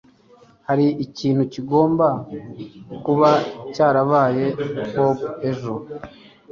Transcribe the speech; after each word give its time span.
hari 0.67 0.87
ikintu 1.05 1.43
kigomba 1.53 2.07
kuba 3.05 3.29
cyarabaye 3.73 4.45
bob 4.95 5.17
ejo 5.49 5.73